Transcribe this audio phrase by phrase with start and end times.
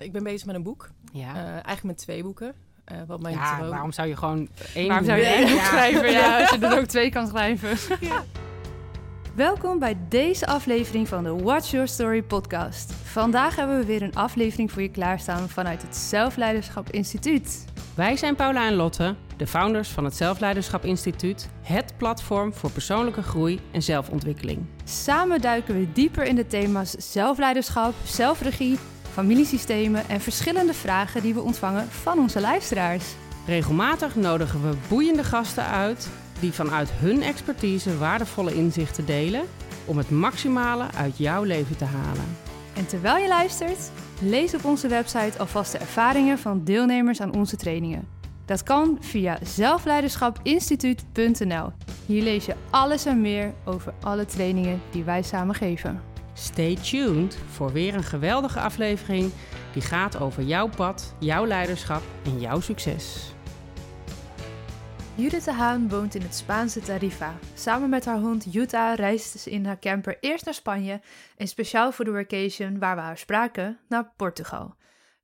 [0.00, 0.88] Ik ben bezig met een boek.
[1.12, 1.34] Ja.
[1.34, 2.54] Uh, eigenlijk met twee boeken.
[2.92, 3.70] Uh, wat mijn ja, droom...
[3.70, 5.64] waarom zou je gewoon één Waarom zou je boek- één boek Ja.
[5.64, 6.10] schrijven?
[6.10, 7.98] Ja, als je er ook twee kan schrijven.
[9.34, 12.92] Welkom bij deze aflevering van de Watch Your Story podcast.
[12.92, 17.64] Vandaag hebben we weer een aflevering voor je klaarstaan vanuit het Zelfleiderschap Instituut.
[17.94, 23.22] Wij zijn Paula en Lotte, de founders van het Zelfleiderschap Instituut, het platform voor persoonlijke
[23.22, 24.66] groei en zelfontwikkeling.
[24.84, 28.78] Samen duiken we dieper in de thema's zelfleiderschap, zelfregie,
[29.12, 33.04] familiesystemen en verschillende vragen die we ontvangen van onze luisteraars.
[33.46, 36.08] Regelmatig nodigen we boeiende gasten uit
[36.40, 39.42] die vanuit hun expertise waardevolle inzichten delen
[39.84, 42.36] om het maximale uit jouw leven te halen.
[42.76, 47.56] En terwijl je luistert, lees op onze website alvast de ervaringen van deelnemers aan onze
[47.56, 48.08] trainingen.
[48.44, 51.72] Dat kan via zelfleiderschapinstituut.nl.
[52.06, 56.09] Hier lees je alles en meer over alle trainingen die wij samen geven.
[56.40, 59.32] Stay tuned voor weer een geweldige aflevering
[59.72, 63.32] die gaat over jouw pad, jouw leiderschap en jouw succes.
[65.14, 67.38] Judith de Haan woont in het Spaanse Tarifa.
[67.54, 71.00] Samen met haar hond Utah reisde ze in haar camper eerst naar Spanje
[71.36, 74.74] en speciaal voor de vacation waar we haar spraken naar Portugal.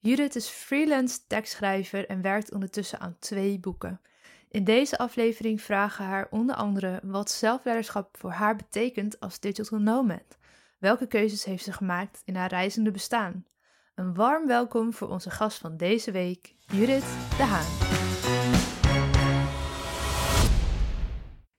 [0.01, 4.01] Judith is freelance tekstschrijver en werkt ondertussen aan twee boeken.
[4.49, 10.37] In deze aflevering vragen haar onder andere wat zelfleiderschap voor haar betekent als digital nomad.
[10.79, 13.47] Welke keuzes heeft ze gemaakt in haar reizende bestaan?
[13.95, 17.05] Een warm welkom voor onze gast van deze week, Judith
[17.37, 17.67] de Haan.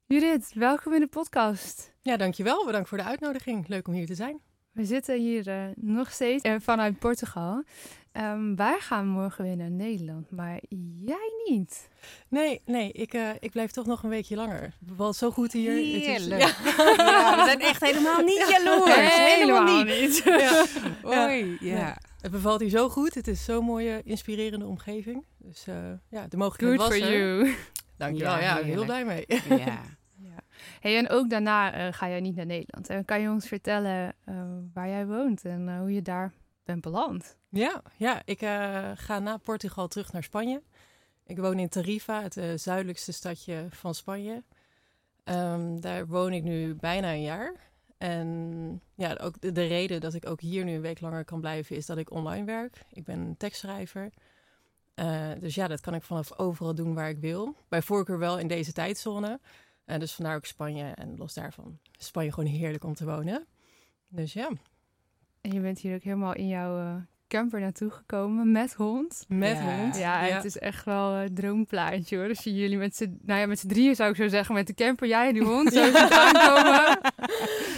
[0.05, 1.95] Judith, welkom in de podcast.
[2.01, 2.65] Ja, dankjewel.
[2.65, 3.67] Bedankt voor de uitnodiging.
[3.67, 4.41] Leuk om hier te zijn.
[4.71, 7.63] We zitten hier uh, nog steeds uh, vanuit Portugal.
[8.19, 10.59] Um, wij gaan morgen weer naar Nederland, maar
[11.05, 11.89] jij niet.
[12.27, 14.61] Nee, nee, ik, uh, ik blijf toch nog een weekje langer.
[14.61, 15.71] Het bevalt zo goed hier.
[15.71, 16.41] Heerlijk.
[16.41, 16.93] Het is, ja.
[17.11, 17.35] ja.
[17.35, 18.95] we zijn echt helemaal niet jaloers.
[18.95, 20.21] Nee, helemaal niet.
[20.23, 20.65] ja.
[21.25, 21.97] Oei, ja.
[22.21, 23.13] Het bevalt hier zo goed.
[23.13, 25.25] Het is zo'n mooie, inspirerende omgeving.
[25.37, 25.75] Dus uh,
[26.09, 27.17] ja, de mogelijkheid Good was for er.
[27.17, 27.55] you.
[27.97, 29.25] Dankjewel, ja, ja heel blij mee.
[29.49, 29.81] Ja.
[30.79, 32.89] Hey, en ook daarna uh, ga jij niet naar Nederland.
[32.89, 34.15] En kan je ons vertellen
[34.73, 36.33] waar jij woont en hoe je daar
[36.67, 37.37] bent beland?
[37.49, 40.61] Ja, ja ik uh, ga na Portugal terug naar Spanje.
[41.25, 44.43] Ik woon in Tarifa, het zuidelijkste stadje van Spanje.
[45.23, 47.55] Um, daar woon ik nu bijna een jaar.
[47.97, 51.39] En ja, ook de, de, reden dat ik ook hier nu een week langer kan
[51.39, 52.81] blijven is dat ik online werk.
[52.91, 54.11] Ik ben tekstschrijver.
[54.95, 57.55] Uh, dus ja, dat kan ik vanaf overal doen waar ik wil.
[57.67, 59.39] Bij voorkeur wel in deze tijdzone.
[59.85, 60.83] Uh, dus vandaar ook Spanje.
[60.83, 63.47] En los daarvan Spanje gewoon heerlijk om te wonen.
[64.07, 64.49] Dus ja.
[65.47, 66.95] En je bent hier ook helemaal in jouw uh,
[67.27, 69.25] camper naartoe gekomen met hond.
[69.27, 69.77] Met ja.
[69.77, 69.97] hond.
[69.97, 72.27] Ja, ja, het is echt wel een droomplaatje hoor.
[72.27, 74.73] Dus jullie met z'n, nou ja, met z'n drieën zou ik zo zeggen, met de
[74.73, 76.09] camper, jij en die hond, zo ja.
[76.09, 76.99] aankomen.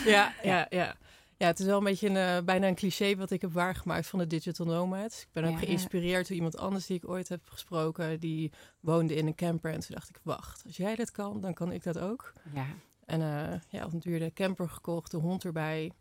[0.06, 0.96] ja, ja, ja.
[1.38, 4.08] Ja, het is wel een beetje een, uh, bijna een cliché wat ik heb waargemaakt
[4.08, 5.22] van de Digital Nomads.
[5.22, 5.58] Ik ben ook Ja.
[5.58, 8.20] geïnspireerd door iemand anders die ik ooit heb gesproken.
[8.20, 9.72] Die woonde in een camper.
[9.72, 12.34] En toen dacht ik, wacht, als jij dat kan, dan kan ik dat ook.
[12.54, 12.66] Ja.
[13.06, 15.92] En uh, ja, op een duur de camper gekocht, de hond erbij.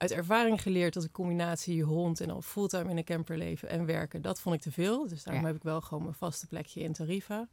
[0.00, 3.86] Uit ervaring geleerd dat de combinatie hond en al fulltime in een camper leven en
[3.86, 5.08] werken, dat vond ik te veel.
[5.08, 5.48] Dus daarom Ja.
[5.48, 7.48] heb ik wel gewoon mijn vaste plekje in Tarifa.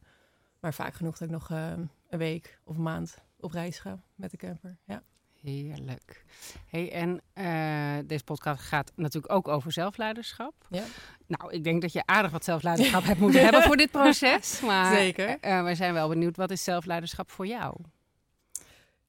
[0.60, 1.72] Maar vaak genoeg dat ik nog uh,
[2.10, 4.76] een week of een maand op reis ga met de camper.
[4.84, 5.02] Ja.
[5.42, 6.24] Heerlijk.
[6.66, 10.54] Hey, en uh, deze podcast gaat natuurlijk ook over zelfleiderschap.
[10.70, 10.84] Ja.
[11.26, 14.60] Nou, ik denk dat je aardig wat zelfleiderschap hebt moeten hebben voor dit proces.
[14.60, 15.38] Maar Zeker.
[15.44, 17.76] Uh, we zijn wel benieuwd, wat is zelfleiderschap voor jou?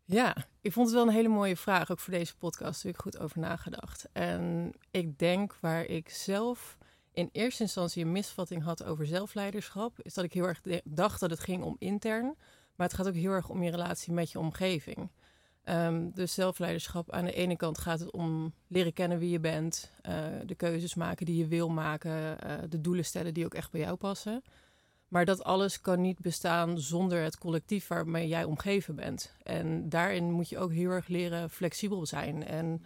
[0.05, 2.83] Ja, ik vond het wel een hele mooie vraag, ook voor deze podcast.
[2.83, 4.07] Daar heb ik goed over nagedacht.
[4.11, 6.77] En ik denk waar ik zelf
[7.13, 11.29] in eerste instantie een misvatting had over zelfleiderschap, is dat ik heel erg dacht dat
[11.29, 12.35] het ging om intern.
[12.75, 15.09] Maar het gaat ook heel erg om je relatie met je omgeving.
[15.63, 19.91] Um, dus zelfleiderschap, aan de ene kant gaat het om leren kennen wie je bent,
[20.09, 20.13] uh,
[20.45, 23.81] de keuzes maken die je wil maken, uh, de doelen stellen die ook echt bij
[23.81, 24.43] jou passen.
[25.09, 29.35] Maar dat alles kan niet bestaan zonder het collectief waarmee jij omgeven bent.
[29.43, 32.83] En daarin moet je ook heel erg leren flexibel zijn en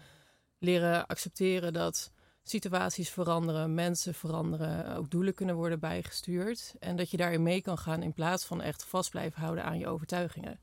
[0.57, 2.11] leren accepteren dat
[2.43, 6.75] situaties veranderen, mensen veranderen, ook doelen kunnen worden bijgestuurd.
[6.79, 9.77] En dat je daarin mee kan gaan in plaats van echt vast blijven houden aan
[9.77, 10.59] je overtuigingen.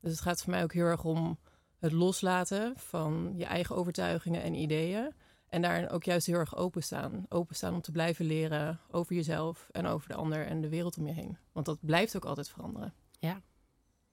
[0.00, 1.38] Dus het gaat voor mij ook heel erg om
[1.78, 5.12] het loslaten van je eigen overtuigingen en ideeën.
[5.50, 7.26] En daarin ook juist heel erg openstaan.
[7.28, 11.06] Openstaan om te blijven leren over jezelf en over de ander en de wereld om
[11.06, 11.38] je heen.
[11.52, 12.94] Want dat blijft ook altijd veranderen.
[13.18, 13.40] Ja,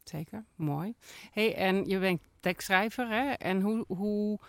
[0.04, 0.46] zeker.
[0.56, 0.96] Mooi.
[1.32, 3.32] hey, en je bent tekstschrijver, hè?
[3.32, 4.40] En hoe, hoe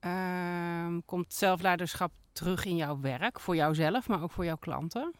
[0.00, 3.40] uh, komt zelfleiderschap terug in jouw werk?
[3.40, 5.14] Voor jouzelf, maar ook voor jouw klanten?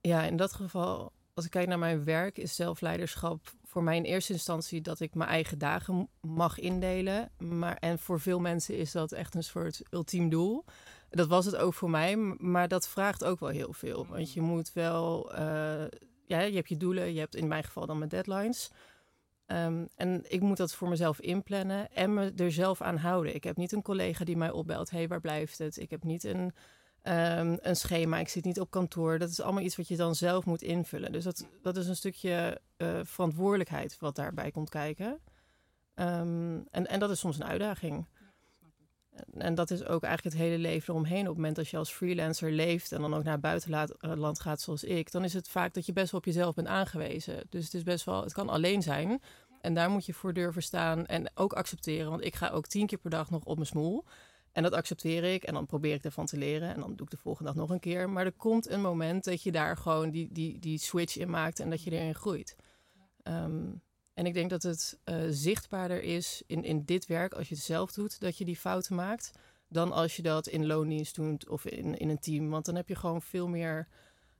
[0.00, 4.04] Ja, in dat geval, als ik kijk naar mijn werk, is zelfleiderschap voor mij in
[4.04, 7.30] eerste instantie dat ik mijn eigen dagen mag indelen.
[7.38, 10.64] Maar, en voor veel mensen is dat echt een soort ultiem doel.
[11.10, 14.06] Dat was het ook voor mij, maar dat vraagt ook wel heel veel.
[14.06, 15.84] Want je moet wel, eh,
[16.26, 18.70] ja, je hebt je doelen, je hebt in mijn geval dan mijn deadlines.
[19.46, 23.34] Ehm, en ik moet dat voor mezelf inplannen en me er zelf aan houden.
[23.34, 25.76] Ik heb niet een collega die mij opbelt, hé, hey, waar blijft het?
[25.76, 26.52] Ik heb niet een,
[27.02, 29.18] ehm, een schema, ik zit niet op kantoor.
[29.18, 31.12] Dat is allemaal iets wat je dan zelf moet invullen.
[31.12, 35.20] Dus dat, dat is een stukje eh, verantwoordelijkheid wat daarbij komt kijken.
[35.94, 38.06] Ehm, en, en dat is soms een uitdaging.
[39.38, 41.20] En- dat is ook eigenlijk het hele leven eromheen.
[41.20, 44.84] Op het moment dat je als freelancer leeft en dan ook naar buitenland gaat zoals
[44.84, 47.46] ik, dan is het vaak dat je best wel op jezelf bent aangewezen.
[47.48, 49.20] Dus het is best wel, het kan alleen zijn.
[49.60, 52.10] En daar moet je voor durven staan en ook accepteren.
[52.10, 54.04] Want ik ga ook tien keer per dag nog op mijn smoel.
[54.52, 56.74] En dat accepteer ik en dan probeer ik ervan te leren.
[56.74, 58.10] En dan doe ik de volgende dag nog een keer.
[58.10, 61.60] Maar er komt een moment dat je daar gewoon die, die, die switch in maakt
[61.60, 62.56] en dat je erin groeit.
[63.22, 63.70] Ehm,
[64.14, 67.64] en ik denk dat het eh, zichtbaarder is in, in dit werk als je het
[67.64, 69.32] zelf doet, dat je die fouten maakt,
[69.68, 72.50] dan als je dat in loondienst doet of in, in een team.
[72.50, 73.88] Want dan heb je gewoon veel meer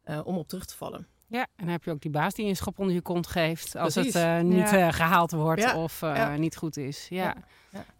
[0.02, 1.06] eh, om op terug te vallen.
[1.32, 3.76] Ja, en dan heb je ook die baas die een schop onder je kont geeft
[3.76, 4.14] als Precies.
[4.14, 4.86] het eh, niet Ja.
[4.86, 5.76] eh, gehaald wordt Ja.
[5.82, 6.36] of eh, Ja.
[6.36, 7.06] niet goed is.
[7.10, 7.34] Ja.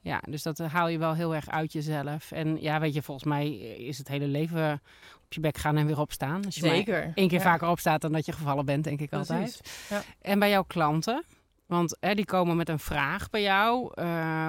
[0.01, 0.21] Ja.
[0.29, 2.33] Dus dat haal je wel heel erg uit jezelf.
[2.33, 4.81] En ja, weet je, volgens mij is het hele leven
[5.25, 6.45] op je bek gaan en weer opstaan.
[6.45, 7.13] Als je maar Zeker.
[7.15, 9.31] één keer vaker opstaat dan dat je gevallen bent, denk ik Precies.
[9.31, 9.87] altijd.
[9.89, 10.03] Ja.
[10.21, 11.25] En bij jouw klanten?
[11.67, 13.91] Want hè, die komen met een vraag bij jou.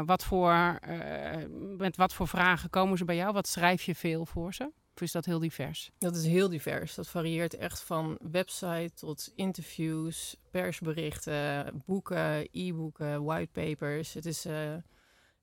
[0.05, 0.79] Wat voor,
[1.77, 3.33] met wat voor vragen komen ze bij jou?
[3.33, 4.71] Wat schrijf je veel voor ze?
[4.95, 5.91] Of is dat heel divers?
[5.97, 6.95] Dat is heel divers.
[6.95, 14.13] Dat varieert echt van website tot interviews, persberichten, boeken, e-boeken, whitepapers.
[14.13, 14.75] Het is, eh,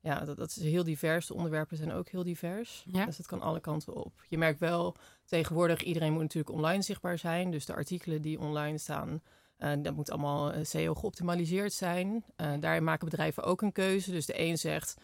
[0.00, 1.26] ja, dat, dat is heel divers.
[1.26, 2.85] De onderwerpen zijn ook heel divers.
[2.93, 3.05] Ja.
[3.05, 4.25] Dus het kan alle kanten op.
[4.29, 7.50] Je merkt wel, tegenwoordig, iedereen moet natuurlijk online zichtbaar zijn.
[7.50, 9.23] Dus de artikelen die online staan,
[9.61, 12.25] eh, dat moet allemaal eh, SEO geoptimaliseerd zijn.
[12.37, 14.11] Eh, daarin maken bedrijven ook een keuze.
[14.11, 14.97] Dus de een zegt,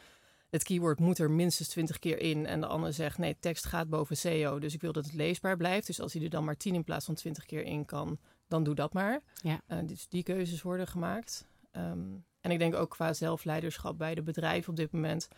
[0.50, 2.46] het keyword moet er minstens 20 keer in.
[2.46, 4.58] En de ander zegt, nee, tekst gaat boven SEO.
[4.58, 5.87] Dus ik wil dat het leesbaar blijft.
[5.87, 8.64] Dus als hij er dan maar 10 in plaats van 20 keer in kan, dan
[8.64, 9.20] doe dat maar.
[9.34, 9.60] Ja.
[9.66, 11.46] Eh, dus die keuzes worden gemaakt.
[11.72, 12.00] Ehm,
[12.40, 15.28] en ik denk ook qua zelfleiderschap bij de bedrijven op dit moment.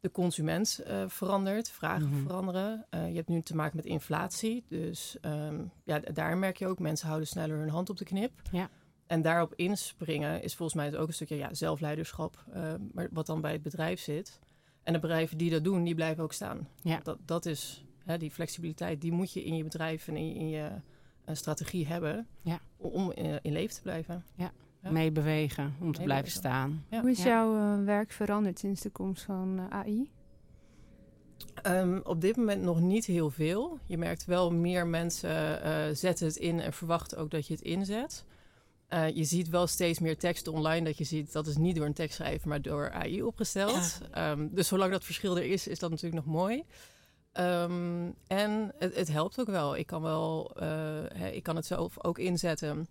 [0.00, 2.22] De consument eh, verandert, vragen Mhm.
[2.22, 2.86] veranderen.
[2.90, 4.64] Eh, je hebt nu te maken met inflatie.
[4.68, 8.32] Dus ehm, ja, daar merk je ook, mensen houden sneller hun hand op de knip.
[8.52, 8.68] Ja.
[9.06, 12.44] En daarop inspringen is volgens mij ook een stukje ja, zelfleiderschap,
[12.92, 14.38] maar wat dan bij het bedrijf zit.
[14.86, 16.68] En de bedrijven die dat doen, die blijven ook staan.
[16.82, 17.00] Ja.
[17.02, 20.34] Dat, dat is hè, die flexibiliteit, die moet je in je bedrijf en in, je-
[20.34, 20.68] in je
[21.24, 22.60] eh, strategie hebben Ja.
[22.76, 24.24] om, om in, in leven te blijven.
[24.34, 24.52] Ja.
[24.90, 26.84] Meebewegen, om te blijven staan.
[26.90, 27.00] Ja.
[27.00, 27.24] Hoe is Ja.
[27.28, 30.10] jouw eh, werk veranderd sinds de komst van eh, AI?
[31.62, 33.78] Ehm, op dit moment nog niet heel veel.
[33.86, 37.62] Je merkt wel meer mensen eh, zetten het in en verwachten ook dat je het
[37.62, 38.24] inzet.
[38.86, 41.86] Eh, je ziet wel steeds meer teksten online dat je ziet dat is niet door
[41.86, 43.98] een tekstschrijver, maar door AI opgesteld.
[44.10, 46.64] Ehm, dus zolang dat verschil er is, is dat natuurlijk nog mooi.
[47.32, 49.76] Ehm, en het, het helpt ook wel.
[49.76, 50.68] Ik kan wel, eh,
[51.14, 52.86] hè, ik kan het zelf ook inzetten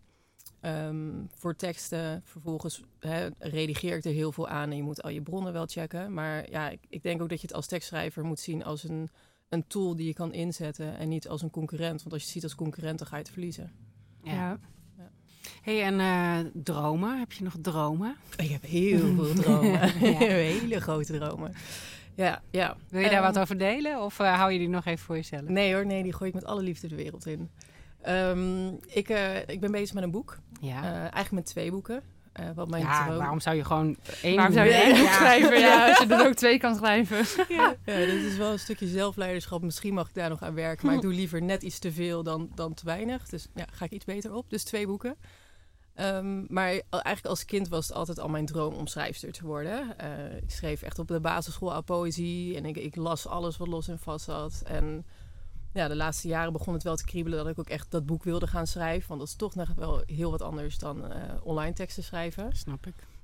[0.59, 2.21] ehm, voor teksten.
[2.25, 5.65] Vervolgens hè, redigeer ik er heel veel aan en je moet al je bronnen wel
[5.67, 6.13] checken.
[6.13, 9.09] Maar ja, ik, ik denk ook dat je het als tekstschrijver moet zien als een,
[9.49, 11.99] een tool die je kan inzetten en niet als een concurrent.
[11.99, 13.71] Want als je het ziet als concurrent, dan ga je het verliezen.
[14.23, 14.59] Ja.
[15.65, 17.19] Hey, en eh, dromen?
[17.19, 18.15] Heb je nog dromen?
[18.37, 19.71] Ik heb heel veel dromen.
[19.71, 20.17] Ja.
[20.17, 21.53] Hele grote dromen.
[22.15, 22.75] Ja, ja.
[22.89, 24.01] Wil je daar Ehm, wat over delen?
[24.01, 25.41] Of eh, hou je die nog even voor jezelf?
[25.47, 27.49] Nee hoor, nee, die gooi ik met alle liefde de wereld in.
[28.01, 30.37] Ehm, ik, eh, ik ben bezig met een boek.
[30.61, 30.83] Ja.
[30.83, 32.01] Eh, eigenlijk met twee boeken.
[32.33, 33.17] Eh, wat mijn ja, droom...
[33.17, 34.81] waarom zou je gewoon één Waarom zou je doen?
[34.81, 35.13] één boek Ja.
[35.13, 35.59] schrijven?
[35.59, 37.45] Ja, als je er ook twee kan schrijven.
[37.55, 39.61] Ja, dit is wel een stukje zelfleiderschap.
[39.61, 40.85] Misschien mag ik daar nog aan werken.
[40.85, 43.29] Maar ik doe liever net iets te veel dan, dan te weinig.
[43.29, 44.49] Dus ja, ga ik iets beter op.
[44.49, 45.15] Dus twee boeken.
[45.95, 49.97] Ehm, maar eigenlijk als kind was het altijd al mijn droom om schrijfster te worden.
[49.97, 52.55] Eh, ik schreef echt op de basisschool al poëzie.
[52.55, 54.61] En ik, ik las alles wat los en vast zat.
[54.65, 55.05] En
[55.73, 58.23] ja, de laatste jaren begon het wel te kriebelen dat ik ook echt dat boek
[58.23, 59.07] wilde gaan schrijven.
[59.07, 62.55] Want dat is toch nog wel heel wat anders dan eh, online teksten schrijven.
[62.55, 63.14] Snap ik.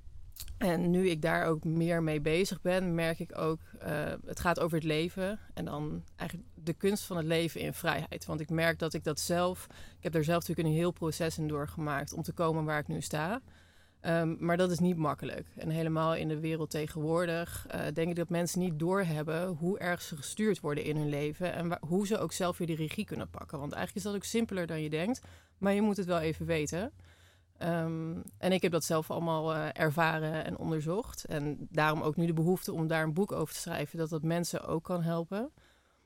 [0.57, 4.59] En nu ik daar ook meer mee bezig ben, merk ik ook, eh, het gaat
[4.59, 5.39] over het leven.
[5.53, 8.25] En dan eigenlijk de kunst van het leven in vrijheid.
[8.25, 9.67] Want ik merk dat ik dat zelf,
[9.97, 12.87] ik heb daar zelf natuurlijk een heel proces in doorgemaakt om te komen waar ik
[12.87, 13.41] nu sta.
[14.01, 15.47] Ehm, maar dat is niet makkelijk.
[15.55, 20.01] En helemaal in de wereld tegenwoordig eh, denk ik dat mensen niet doorhebben hoe erg
[20.01, 21.53] ze gestuurd worden in hun leven.
[21.53, 23.59] En hoe ze ook zelf weer die regie kunnen pakken.
[23.59, 25.21] Want eigenlijk is dat ook simpeler dan je denkt.
[25.57, 26.91] Maar je moet het wel even weten.
[27.61, 31.25] Ehm, en ik heb dat zelf allemaal eh, ervaren en onderzocht.
[31.25, 34.23] En daarom ook nu de behoefte om daar een boek over te schrijven, dat dat
[34.23, 35.51] mensen ook kan helpen.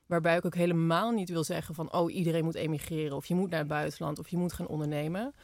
[0.06, 3.50] Waarbij ik ook helemaal niet wil zeggen van, oh, iedereen moet emigreren of je moet
[3.50, 5.34] naar het buitenland of je moet gaan ondernemen.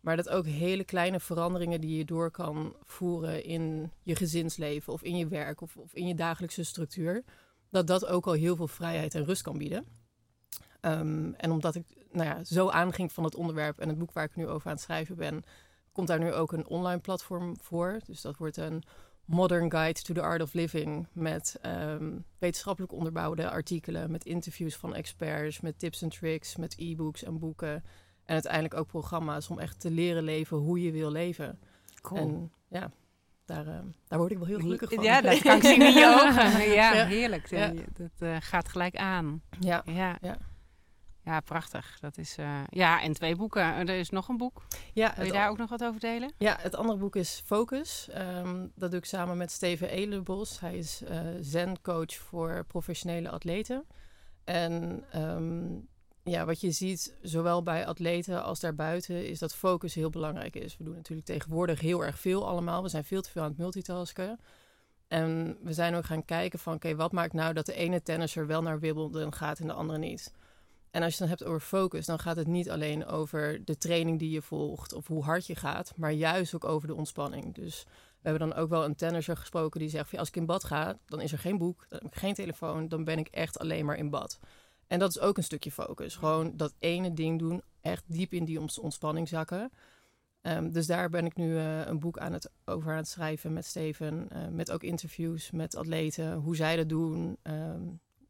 [0.00, 5.02] Maar dat ook hele kleine veranderingen die je door kan voeren in je gezinsleven of
[5.02, 7.24] in je werk of, of in je dagelijkse structuur,
[7.70, 9.86] dat dat ook al heel veel vrijheid en rust kan bieden.
[10.80, 14.24] Ehm, en omdat ik nou ja, zo aanging van het onderwerp en het boek waar
[14.24, 15.44] ik nu over aan het schrijven ben,
[15.92, 18.00] komt daar nu ook een online platform voor.
[18.06, 18.82] Dus dat wordt een
[19.24, 24.94] Modern Guide to the Art of Living met ehm, wetenschappelijk onderbouwde artikelen, met interviews van
[24.94, 27.72] experts, met tips en tricks, met e-books en boeken.
[28.24, 31.58] En uiteindelijk ook programma's om echt te leren leven hoe je wil leven.
[32.02, 32.20] Cool.
[32.20, 32.90] En ja,
[33.44, 33.78] daar, eh,
[34.08, 35.04] daar word ik wel heel gelukkig van.
[35.04, 36.72] Ja, dat kan ik zien in je ogen.
[36.72, 37.06] Ja, Ja.
[37.06, 37.48] heerlijk.
[37.48, 37.72] Ja.
[37.92, 39.42] Dat eh, gaat gelijk aan.
[39.60, 40.18] Ja, Ja.
[40.20, 40.36] Ja.
[41.24, 41.98] Ja, prachtig.
[42.00, 43.62] Dat is, eh, ja, en twee boeken.
[43.62, 44.62] Er is nog een boek.
[44.92, 46.32] ja, Wil je daar ook nog wat over delen?
[46.38, 48.08] ja, het andere boek is Focus.
[48.08, 50.60] Ehm, dat doe ik samen met Steven Elenbos.
[50.60, 53.84] Hij is eh zen-coach voor professionele atleten.
[54.44, 55.74] En ehm,
[56.22, 60.76] ja, wat je ziet, zowel bij atleten als daarbuiten, is dat focus heel belangrijk is.
[60.76, 62.82] We doen natuurlijk tegenwoordig heel erg veel allemaal.
[62.82, 64.40] We zijn veel te veel aan het multitasken.
[65.08, 68.46] En we zijn ook gaan kijken van, oké, wat maakt nou dat de ene tennisser
[68.46, 70.32] wel naar Wimbledon gaat en de andere niet?
[70.92, 73.76] En als je het dan hebt over focus, dan gaat het niet alleen over de
[73.76, 77.54] training die je volgt of hoe hard je gaat, maar juist ook over de ontspanning.
[77.54, 80.64] Dus we hebben dan ook wel een tennisser gesproken die zegt: als ik in bad
[80.64, 83.58] ga, dan is er geen boek, dan heb ik geen telefoon, dan ben ik echt
[83.58, 84.38] alleen maar in bad.
[84.86, 86.16] En dat is ook een stukje focus.
[86.16, 89.72] Gewoon dat ene ding doen, echt diep in die ontspanning zakken.
[90.40, 93.52] Ehm, dus daar ben ik nu eh, een boek aan het, over aan het schrijven
[93.52, 94.28] met Steven.
[94.30, 97.36] eh, met ook interviews met atleten, hoe zij dat doen.
[97.42, 97.82] ehm,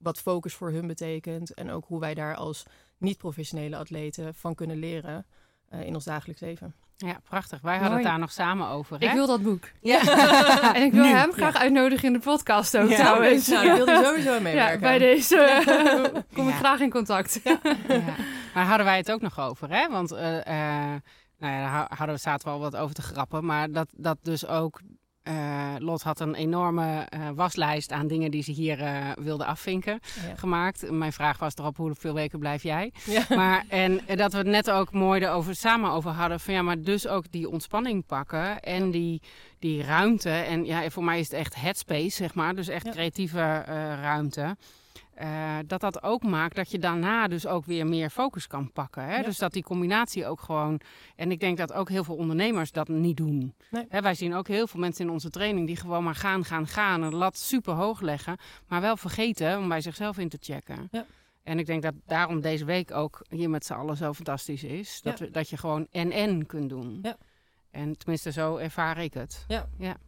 [0.02, 1.54] wat focus voor hun betekent.
[1.54, 2.62] En ook hoe wij daar als
[2.98, 5.26] niet-professionele atleten van kunnen leren
[5.68, 6.74] eh, in ons dagelijks leven.
[6.96, 7.60] Ja, prachtig.
[7.60, 8.98] Wij hadden het daar nog samen over.
[8.98, 9.06] Hè?
[9.06, 9.64] Ik wil dat boek.
[9.80, 10.00] Ja.
[10.76, 12.96] En ik wil Nu, hem graag uitnodigen in de podcast ook Ja.
[12.96, 13.48] trouwens.
[13.48, 14.80] Nou, daar wil hij sowieso aan ja, meewerken.
[14.80, 15.62] bij deze
[16.34, 16.58] kom ik Ja.
[16.58, 17.40] graag in contact.
[17.44, 17.58] Ja.
[18.54, 19.88] Maar hadden wij het ook nog over, hè?
[19.88, 21.00] Want eh, eh,
[21.38, 23.44] nou ja, daar hadden we zaten wel wat over te grappen.
[23.44, 24.80] Maar dat, dat dus ook.
[25.22, 30.00] Eh, Lot had een enorme eh, waslijst aan dingen die ze hier eh wilde afvinken
[30.28, 30.34] Ja.
[30.36, 30.90] gemaakt.
[30.90, 32.92] Mijn vraag was erop hoeveel weken blijf jij?
[33.04, 33.24] Ja.
[33.36, 36.40] Maar en dat we het net ook mooi erover, samen over hadden.
[36.40, 39.22] Van ja, maar dus ook die ontspanning pakken en die,
[39.58, 40.30] die ruimte.
[40.30, 42.54] En ja, voor mij is het echt headspace, zeg maar.
[42.54, 44.56] Dus echt creatieve eh, ruimte.
[45.14, 49.04] Eh, dat dat ook maakt dat je daarna dus ook weer meer focus kan pakken.
[49.04, 49.16] Hè?
[49.16, 49.22] Ja.
[49.22, 50.80] Dus dat die combinatie ook gewoon.
[51.16, 53.54] En ik denk dat ook heel veel ondernemers dat niet doen.
[53.70, 53.86] Nee.
[53.88, 56.66] Hè, wij zien ook heel veel mensen in onze training die gewoon maar gaan, gaan,
[56.66, 57.02] gaan.
[57.02, 58.36] Een lat super hoog leggen,
[58.68, 60.88] maar wel vergeten om bij zichzelf in te checken.
[60.90, 61.06] Ja.
[61.42, 65.00] En ik denk dat daarom deze week ook hier met z'n allen zo fantastisch is.
[65.02, 65.24] Dat, Ja.
[65.24, 66.98] we, dat je gewoon en-en kunt doen.
[67.02, 67.16] Ja.
[67.70, 69.44] En tenminste, zo ervaar ik het.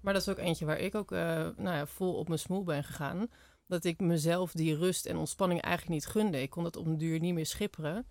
[0.00, 1.18] Maar dat is ook eentje waar ik ook eh,
[1.56, 3.28] nou ja, vol op mijn smoel ben gegaan.
[3.66, 6.42] Dat ik mezelf die rust en ontspanning eigenlijk niet gunde.
[6.42, 8.06] Ik kon het op een duur niet meer schipperen.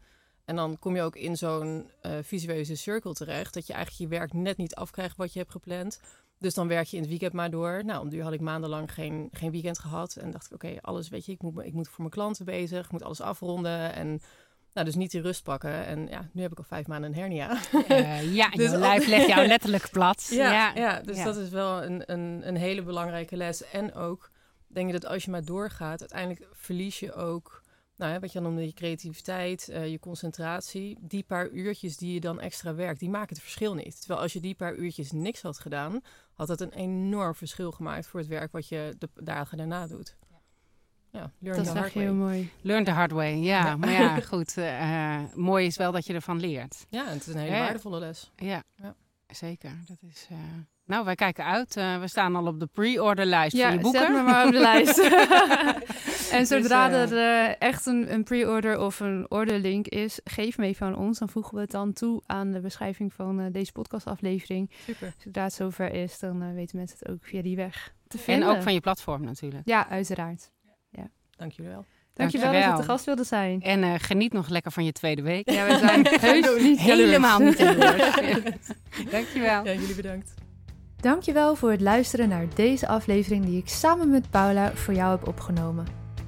[0.46, 3.54] En dan kom je ook in zo'n eh, visueuze cirkel terecht.
[3.54, 6.00] Dat je eigenlijk je werk net niet afkrijgt wat je hebt gepland.
[6.40, 7.86] Dus dan werk je in het weekend maar door.
[7.86, 10.16] Nou, om duur had ik maandenlang geen, geen weekend gehad.
[10.16, 12.86] En dacht ik, oké, alles weet je, ik moet, ik moet voor mijn klanten bezig.
[12.86, 13.94] Ik moet alles afronden.
[13.94, 14.22] En
[14.74, 15.86] nou, dus niet die rust pakken.
[15.86, 17.58] En ja, nu heb ik al vijf maanden een hernia.
[17.88, 20.28] Eh, ja, Dus lijf legt jou letterlijk plat.
[20.32, 21.02] Ja, ja.
[21.02, 21.24] dus Ja.
[21.24, 23.70] dat is wel een, een, een hele belangrijke les.
[23.70, 24.32] En ook
[24.74, 27.64] denk ik dat als je maar doorgaat, uiteindelijk verlies je ook,
[27.96, 30.98] nou ja, wat je dan noemde, je creativiteit, eh, je concentratie.
[31.02, 34.00] Die paar uurtjes die je dan extra werkt, die maken het verschil niet.
[34.00, 36.02] Terwijl als je die paar uurtjes niks had gedaan,
[36.34, 40.16] had het een enorm verschil gemaakt voor het werk wat je de dagen daarna doet.
[41.12, 42.04] Ja, learn Dat the is hard way.
[42.04, 42.52] heel mooi.
[42.62, 43.66] Learn the hard way, ja.
[43.66, 43.78] Ja.
[43.78, 44.58] Maar ja, goed.
[44.58, 46.86] eh, eh, mooi is wel dat je ervan leert.
[46.90, 47.60] Ja, het is een hele Ja.
[47.60, 48.32] waardevolle les.
[48.36, 48.96] Ja, Ja.
[49.28, 49.78] zeker.
[49.88, 50.38] Dat is, eh,
[50.86, 51.78] Nou, wij kijken uit.
[51.78, 54.02] Eh, we staan al op de pre-order-lijst van Ja, je boeken.
[54.02, 55.00] zet me maar op de lijst.
[56.38, 60.66] en zodra Dus, er eh, echt een, een pre-order of een orderlink is, geef me
[60.66, 61.20] even aan ons.
[61.20, 64.72] Dan voegen we het dan toe aan de beschrijving van eh, deze podcastaflevering.
[64.86, 65.14] Super.
[65.18, 68.24] Zodra het zover is, dan eh, weten mensen het ook via die weg te en
[68.24, 68.50] vinden.
[68.50, 69.62] ook van je platform natuurlijk.
[69.66, 70.52] Ja, uiteraard.
[71.36, 71.86] Dank jullie wel.
[72.14, 72.86] Dankjewel, dat je Dankjewel.
[72.86, 73.62] te gast wilde zijn.
[73.62, 75.50] En eh, geniet nog lekker van je tweede week.
[75.52, 78.16] Ja, we zijn heus niet Helemaal niet jaloers.
[79.12, 79.66] Dankjewel.
[79.66, 80.34] Ja, jullie bedankt.
[81.04, 85.28] Dankjewel voor het luisteren naar deze aflevering die ik samen met Paula voor jou heb
[85.28, 85.86] opgenomen.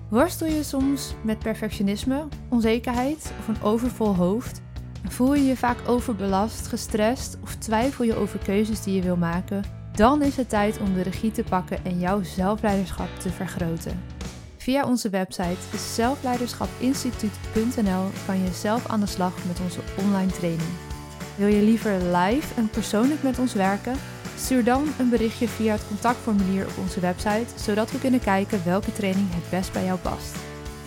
[0.10, 4.62] Worstel je soms met perfectionisme, onzekerheid of een overvol hoofd?
[5.08, 9.63] Voel je je vaak overbelast, gestrest of twijfel je over keuzes die je wil maken?
[9.94, 14.03] Dan is het tijd om de regie te pakken en jouw zelfleiderschap te vergroten.
[14.58, 20.70] Via onze website zelfleiderschapinstituut.nl kan je zelf aan de slag met onze online training.
[21.36, 23.96] Wil je liever live en persoonlijk met ons werken?
[24.38, 28.94] Stuur dan een berichtje via het contactformulier op onze website, zodat we kunnen kijken welke
[28.94, 30.36] training het best bij jou past.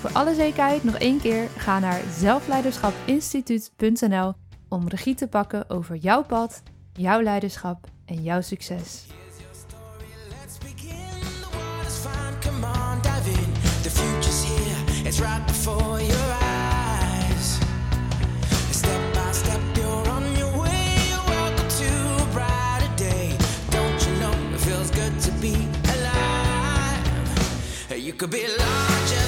[0.01, 4.33] Voor alle zekerheid nog één keer, ga naar zelfleiderschapinstituut.nl
[4.69, 6.63] om regie te pakken over jouw pad,
[6.93, 9.07] jouw leiderschap en jouw succes.
[28.09, 29.28] You could be larger